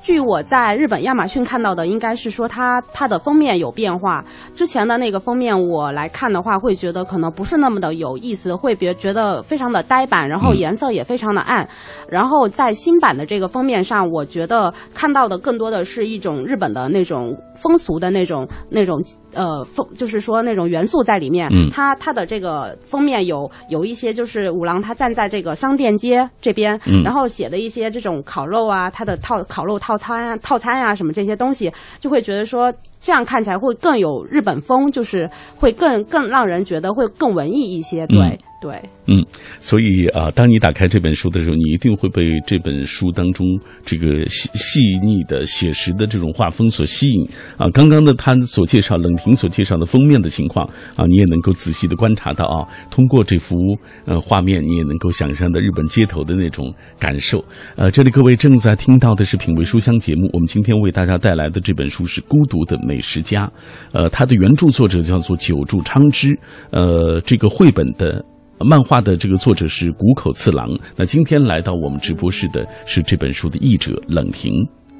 [0.00, 4.24] 据我在日本亚马逊看到的，应该是说它它的封面有变化。
[4.54, 11.68] 之前的那个封面我来看的话，会觉得可能不是那么的有意思，会别觉得非常的呆板，然后嗯颜色也非常的暗。
[12.08, 19.02] 然后在新版的这个封面上，我觉得看到的更多的是一种日本的那种风俗的那种那种
[19.34, 21.48] 呃风，就是说那种元素在里面。
[21.52, 38.06] 嗯它它的这个封面有有一些就是五郎他站在这个商店街这边，嗯然后写的一些这种烤肉啊，它的套烤肉套餐啊、套餐啊什么这些东西，就会觉得说这样看起来会更有日本风，就是会更更让人觉得会更文艺一些。
[38.06, 38.74] 对、嗯对，
[39.06, 39.24] 嗯，
[39.60, 43.46] 所以啊，当你打开这本书的时候，你一定会被这本书当中
[43.84, 47.24] 这个细细腻的、写实的这种画风所吸引
[47.56, 47.70] 啊。
[47.72, 52.66] 刚刚的他所介绍，冷婷所介绍的封面的情况啊，你也能够仔细的观察到啊。
[52.90, 53.56] 通过这幅
[54.04, 57.44] 呃画面，你也能够想象到日本街头的那种感受。
[57.76, 63.46] 呃，这里各位正在听到的是品味书香节目，我们今天为大家带来的这本书是《孤独的美食家》，
[63.92, 66.36] 呃，它的原著作者叫做久住昌之，
[66.72, 68.24] 呃，这个绘本的。
[68.59, 70.67] 漫画的这个作者是谷口次郎。
[70.95, 74.51] 那今天来到我们直播室的是这本书的译者冷婷。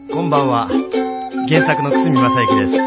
[0.09, 0.67] こんばんは。
[1.47, 2.77] 原作の久住正幸です。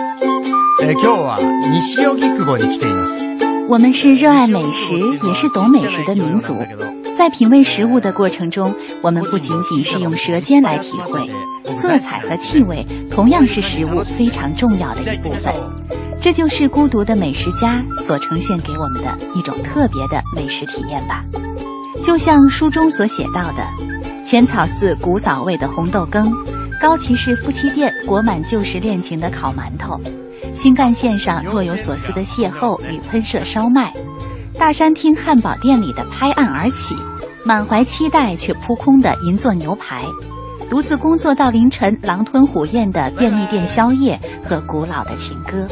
[0.83, 1.41] えー今日は
[1.73, 3.50] 西荻窪に来ています。
[3.72, 6.58] 我们是热爱美食，也是懂美食的民族。
[7.16, 11.26] 在品味食物的过程中，我们不仅仅是用舌尖来体会，
[11.72, 15.54] 色彩和气味同样是食物非常重要的一部分。
[16.20, 21.24] 这就是孤独的美食家所呈现给我们的一种特别的美食体验吧。
[22.04, 23.66] 就像书中所写到的，
[24.26, 26.30] 浅草寺古早味的红豆羹，
[26.82, 30.02] 高崎市夫妻店裹满旧时恋情的烤馒头，
[30.52, 33.94] 新干线上若有所思的邂逅与喷射烧麦，
[34.58, 36.96] 大山厅汉堡店里的拍案而起，
[37.46, 40.04] 满怀期待却扑空的银座牛排，
[40.72, 45.68] 独自工作到凌晨狼吞虎咽的便利店宵夜和古老的情歌，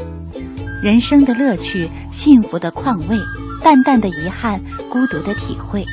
[0.83, 3.17] 人生的乐趣、幸福的况味、
[3.63, 5.83] 淡淡的遗憾、孤独的体会。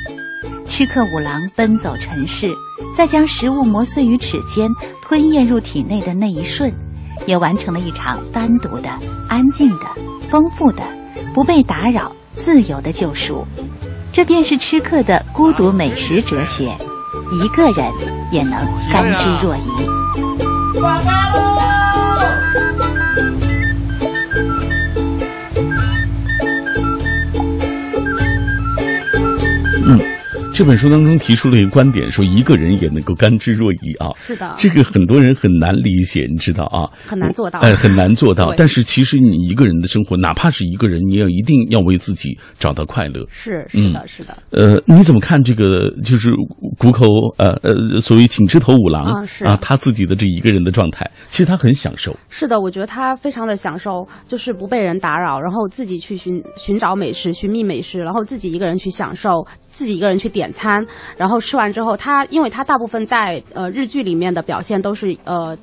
[0.67, 2.53] 吃客五郎奔走尘世，
[2.95, 4.69] 在将食物磨碎于齿间、
[5.01, 6.71] 吞咽入体内的那一瞬，
[7.25, 8.89] 也完成了一场单独的、
[9.27, 9.85] 安静的、
[10.29, 10.83] 丰富的、
[11.33, 13.45] 不被打扰、自由的救赎。
[14.11, 16.75] 这便是吃客的孤独美食哲学，
[17.31, 17.91] 一个人
[18.31, 18.53] 也能
[18.91, 21.46] 甘之若饴。
[30.57, 34.11] 这本书当中提出了一个观点，说一个人也能够甘之若饴啊。
[34.17, 36.89] 是的这个很多人很难理解，你知道啊？
[37.05, 38.51] 很难做到哎，很难做到。
[38.57, 43.23] 但是其实你一个人的生活，哪怕是一个人，你也一定要为自己找到快乐。
[43.29, 44.35] 是是的，是的。
[44.49, 45.91] 呃，你怎么看这个？
[46.03, 46.31] 就是
[46.79, 47.05] 谷口
[47.37, 52.17] 呃呃，所谓井之头五郎啊是他自己的这一个人的状态，其实他很享受。
[52.29, 65.57] 是的，我觉得他非常的享受，就是不被人打扰，然后自己去寻寻找美食、寻觅美食，然后自己一个人去享受，自己一个人去点餐，然后吃完之后，他因为他大部分在呃日剧里面的表现都是呃。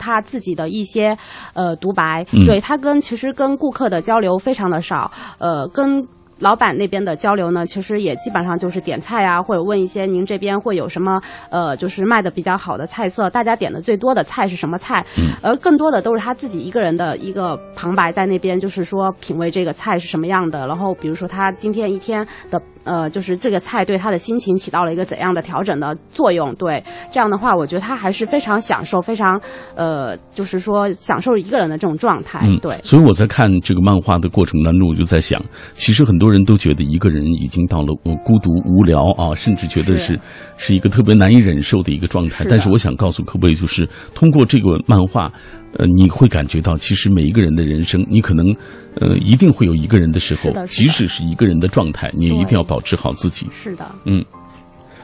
[0.00, 1.18] 他自己的一些
[1.54, 6.06] 呃独白，嗯对他跟其实跟顾客的交流非常的少，呃，跟
[6.38, 15.04] 老板那边的交流呢，其实也基本上就是点菜啊，或者问一些您这边会有什么呃，就是卖的比较好的菜色，大家点的最多的菜是什么菜，
[15.42, 29.40] 而更多的都是他自己一个人的一个旁白在那边，就是说品味这个菜是什么样的，然后比如说他今天一天的呃，就是这个菜对他的心情起到了一个怎样的调整的作用，对这样的话，我觉得他还是非常享受，非常
[29.74, 32.78] 呃，就是说享受一个人的这种状态，嗯，对。
[32.82, 35.42] 所以我在看这个漫画的过程当中，我就在想，
[35.74, 40.20] 其实很多人都觉得一个人已经到了呃孤独无聊啊，甚至觉得是是
[40.56, 42.44] 是一个特别难以忍受的一个状态。
[42.44, 45.30] 是但是我想告诉各位，就是通过这个漫画，
[45.76, 48.46] 呃，你会感觉到，其实每一个人的人生，你可能
[48.94, 53.46] 呃一定会有一个人的时候即使是一个人的状态，你也一定要保持好自己。
[53.52, 54.24] 是的，嗯，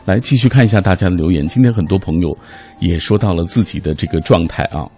[0.07, 1.47] 来继续看一下大家的留言。
[1.47, 2.37] 今天很多朋友
[2.81, 4.89] 也说到了自己的这个状态啊。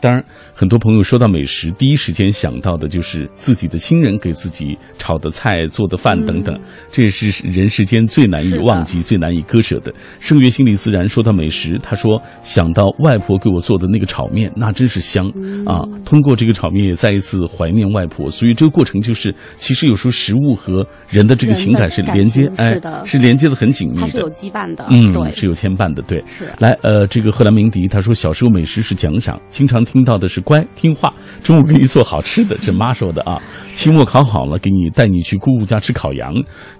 [0.00, 6.58] 当然，很多朋友说到美食，第一时间想到的就是自己的亲人给自己炒的菜、做的饭等等，
[6.92, 9.92] 这也是人世间最难以忘记、最难以割舍的。
[10.20, 15.82] 圣月心理自然说到美食，他说想到外婆给我做的那个炒面，那真是香、嗯啊！
[16.04, 18.30] 通过这个炒面，也再一次怀念外婆。
[18.30, 24.00] 所以这个过程就是，其实有时候食物和人的这个情感是连接，哎是的，是连接的很紧密的。
[24.02, 26.22] 它是有羁绊的，嗯，对，是有牵绊的，对。
[26.26, 33.40] 是来，呃，这个贺兰鸣笛他说，小时候美食是奖赏，经常听到的是乖听话，中午给你做好吃的，这妈说的啊。
[33.74, 36.32] 期末考好了，给你带你去姑姑家吃烤羊，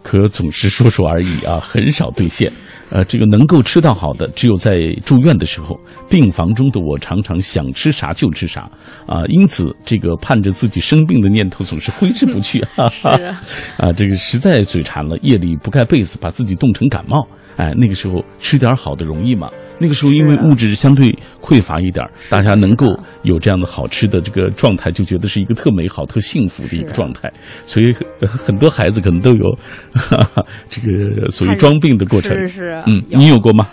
[0.02, 2.50] 可总是说说而已啊，很少兑现。
[2.90, 5.76] 呃，这个能够吃到好的，只有在住院的时候，
[6.08, 8.70] 病房中的我常常想吃啥就吃啥
[9.06, 13.18] 啊，因此这个盼着自己生病的念头总是挥之不去，哈哈。
[13.78, 17.26] 啊，这个实在嘴馋了，夜里不盖被子，把自己冻成感冒。
[17.56, 19.50] 哎，那个时候吃点好的容易吗？
[19.78, 27.32] 那个时候因为物质相对匮乏一点儿，大家能够有这样的好吃的这个状态，就觉得是一个特美好、特幸福的一个状态。
[27.66, 29.50] 所以很呃很多孩子可能都有
[29.92, 32.30] 哈哈这个所谓装病的过程。
[32.40, 33.66] 是是，嗯，你有过吗？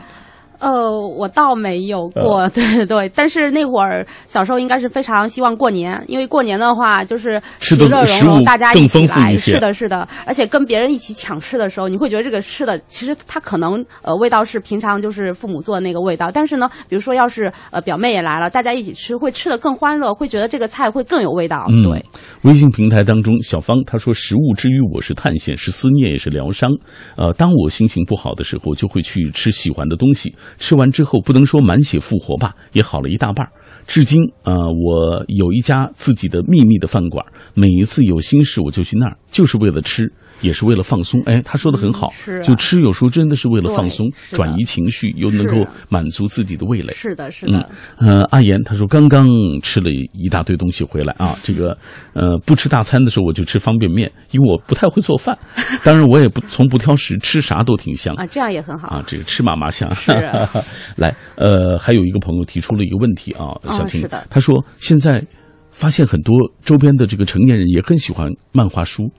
[0.61, 22.05] 呃，我倒没有呃过， 对对对，但是那会儿小时候应该是非常希望过年，因为过年的话就是其乐融融，大家一起来，是的，是的，而且跟别人一起抢吃的时候，你会觉得这个吃的其实它可能呃味道是平常就是父母做的那个味道，但是呢，比如说要是呃表妹也来了，大家一起吃，会吃的更欢乐，会觉得这个菜会更有味道，嗯，对，。
[22.43, 26.69] 微信平台当中，小芳她说：“食物之于我是探险，是思念，也是疗伤。
[27.17, 30.35] 呃，当我心情不好的时候，就会去吃喜欢的东西。
[30.57, 33.47] 吃完之后，不能说满血复活吧，也好了一大半。
[33.87, 40.11] 至今，呃，我有一家自己的秘密的饭馆，每一次有心事我就去那儿，就是为了吃，
[40.41, 41.21] 也是为了放松。
[41.25, 42.41] 哎，他说的很好，嗯是啊。
[42.41, 46.93] 就吃有时候真的是为了放松，转移情绪，又能够满足自己的味蕾。
[46.93, 49.27] 是的，是嗯的，，呃，阿言他说刚刚
[49.61, 51.77] 吃了一大堆东西回来啊，这个
[52.13, 55.37] 呃不吃大餐的时候我就吃方便面，因为我不太会做饭，
[55.83, 58.13] 当然我也不从不挑食，吃啥都挺香。
[58.15, 58.87] 啊，这样也很好。
[58.87, 59.93] 啊，这个吃嘛嘛香。
[59.95, 60.47] 是啊。
[60.97, 64.25] 来，呃，还有一个朋友提出了一个问题啊，小婷，是的。
[64.29, 65.23] 他说现在
[65.69, 69.09] 发现很多周边的这个成年人也很喜欢漫画书，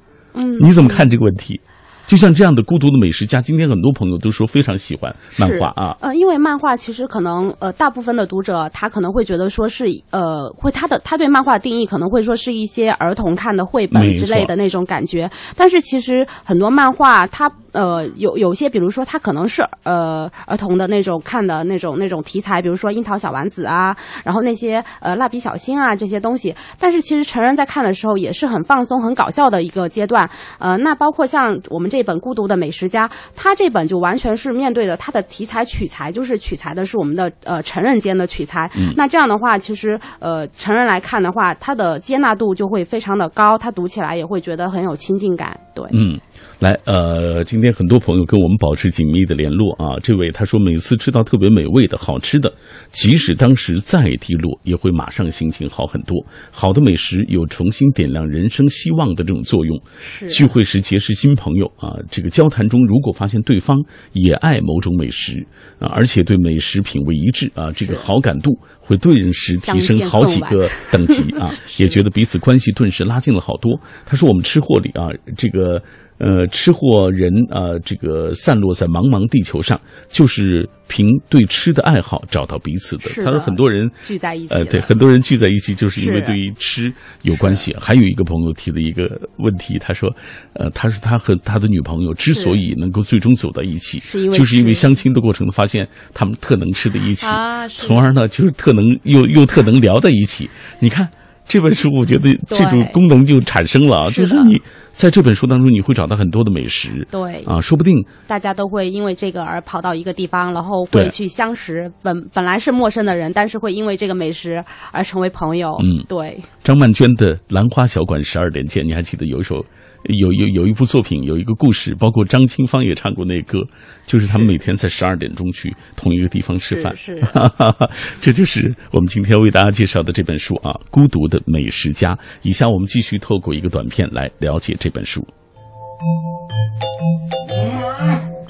[0.60, 1.60] 嗯，你怎么看这个问题？
[2.04, 5.96] 就像这样的孤独的美食家，今天很多朋友都说非常喜欢漫画啊。
[6.00, 26.54] 呃，因为漫画其实可能呃，大部分的读者他可能会觉得说是呃，会他的他对漫画的定义可能会说是一些儿童看的绘本之类的那种感觉，但是其实很多漫画它呃有有些，比如说他可能是呃儿童的那种看的那种那种题材，比如说樱桃小丸子啊，然后那些呃蜡笔小新啊这些东西。
[26.78, 30.28] 但是其实成人在看的时候也是很放松、很搞笑的一个阶段。
[30.58, 38.70] 呃，那包括像我们这本《孤独的美食家》，它这本就完全是面对的它的题材取材，就是取材的是我们的呃成人间的取材。
[38.96, 45.58] 那这样的话，其实呃成人来看的话，它的接纳度就会非常的高，他读起来也会觉得很有亲近感。
[45.74, 46.20] 对，嗯，
[46.62, 49.98] 来，呃，今天很多朋友跟我们保持紧密的联络啊。
[50.00, 52.54] 这位他说，每次吃到特别美味的好吃的，
[52.92, 56.24] 即使当时再低落，也会马上心情好很多。
[56.52, 59.76] 好的美食有重新点亮人生希望的这种作用。
[59.98, 63.76] 是聚会时结识新朋友啊，这个交谈中如果发现对方
[64.12, 65.44] 也爱某种美食
[65.80, 73.76] 啊，而且对美食品味一致啊，这个好感度会顿时提升好几个等级啊，也觉得彼此关系顿时拉近了好多。
[74.06, 75.82] 他说我们吃货里啊，这个。
[76.18, 83.10] 呃，吃货人啊，这个散落在茫茫地球上，就是凭对吃的爱好找到彼此的。
[83.24, 86.92] 他说很多人聚在一起呃，对，很多人聚在一起，就是因为对于吃
[87.22, 87.74] 有关系。
[87.80, 89.08] 还有一个朋友提的一个
[89.38, 90.08] 问题，他说，
[90.52, 100.48] 呃，他说他和他的女朋友之所以能够最终走到一起，是因为就是因为相亲的过程发现他们特能吃在一起，啊从而呢就是特能又又特能聊在一起。
[100.78, 101.08] 你看
[101.44, 104.60] 这本书，我觉得这种功能就产生了就是你
[105.02, 107.04] 在这本书当中你会找到很多的美食。
[107.10, 111.90] 对啊，说不定大家都会因为这个而跑到一个地方，然后会去相识。
[112.02, 115.76] 本本来是陌生的人，但是会因为这个美食而成为朋友。
[115.82, 119.66] 嗯对，张曼娟的《兰花小馆十二点见》，你还记得有一首？
[120.04, 123.58] 有有有一部作品，有一个故事，包括张清芳也唱过那歌，
[124.06, 126.94] 就是他们每天在十二点钟去同一个地方吃饭。
[126.96, 127.22] 是是
[128.20, 132.14] 这就是我们今天为大家介绍的这本书啊，《孤独的美食家》。
[132.42, 135.20] 以下我们继续透过一个短片来了解这本书。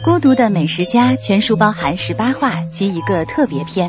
[0.04, 3.88] 《孤独的美食家》全书包含十八话及一个特别篇，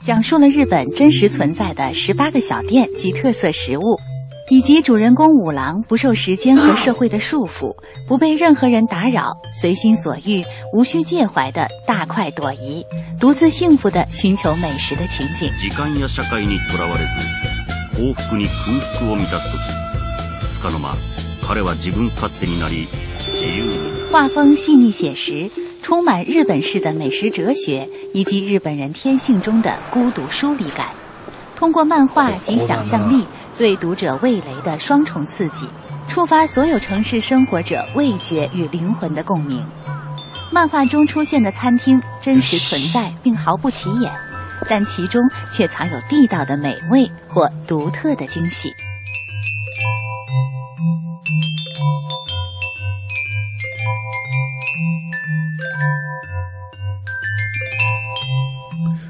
[0.00, 3.98] 讲述了日本真实存在的十八个小店及特色食物，
[4.49, 7.75] 以及主人公五郎不受时间和社会的束缚，
[8.07, 10.43] 不被任何人打扰，随心所欲、
[10.73, 12.85] 无需介怀的大快朵颐，
[13.19, 15.51] 独自幸福的寻求美食的情景。
[15.57, 17.11] 時間や社会にとらわれず
[17.97, 19.57] 幸福に空腹を満たす時
[20.51, 20.95] つかの間
[21.41, 22.87] 彼は自分勝手になり
[23.35, 23.77] 自由に
[24.11, 25.49] 画风细腻写实，
[25.81, 30.87] 充满日本式的美食哲学以及日本人天性中的孤独疏离感。
[31.55, 33.25] 通过漫画及想象力
[33.58, 35.68] 对读者味蕾的双重刺激，
[36.06, 39.66] 触发所有城市生活者味觉与灵魂的共鸣。
[40.52, 44.12] 漫画中出现的餐厅真实存在并毫不起眼，
[44.68, 48.72] 但其中却藏有地道的美味或独特的惊喜。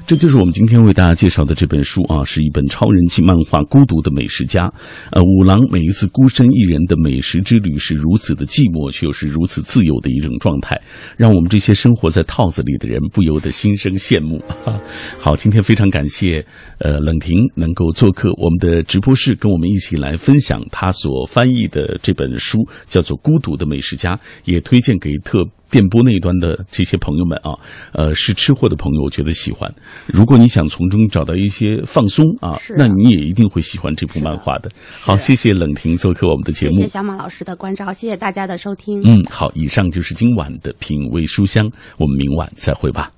[0.09, 4.67] 这就是我们今天为大家介绍的这本书啊，是一本超人气漫画《孤独的美食家》。
[5.11, 10.81] 呃，五郎每一次孤身一人的美食之旅是如此的寂寞，却又是如此自由的一种状态，
[11.15, 14.41] 让我们这些生活在套子里的人不由得心生羡慕。
[15.21, 16.43] 好，今天非常感谢
[16.79, 25.45] 呃冷婷能够做客我们的直播室，跟我们一起来分享他所翻译的这本书，叫做《孤独的美食家》，也推荐给特。
[25.69, 27.53] 电波那一端的这些朋友们啊，
[27.93, 29.71] 呃，是吃货的朋友，我觉得喜欢。
[30.07, 34.69] 如果你想从中找到一些放松啊，是那你也一定会喜欢这部漫画的。
[34.99, 36.73] 好，谢谢冷婷做客我们的节目。
[36.73, 39.01] 谢谢小马老师的关照，谢谢大家的收听。
[39.03, 43.11] 嗯，好，以上就是今晚的品味书香，我们明晚再会吧。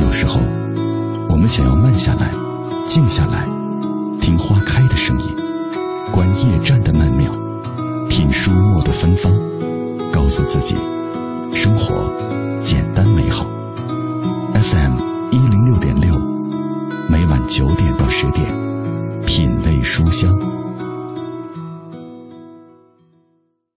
[0.00, 0.40] 有时候，
[1.28, 2.32] 我们想要慢下来，
[2.86, 3.44] 静下来，
[4.20, 5.26] 听花开的声音，
[6.12, 7.30] 观夜战的曼妙，
[8.08, 9.32] 品书墨的芬芳，
[10.12, 10.74] 告诉自己，
[11.54, 12.12] 生活
[12.60, 13.46] 简单美好。
[14.54, 14.98] FM
[15.30, 16.18] 一零六点六，
[17.08, 18.44] 每晚九点到十点，
[19.24, 20.36] 品味书香。